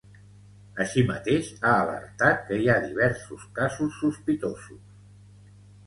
[0.85, 4.85] Així mateix, ha alertat que hi havia diversos casos sospitosos.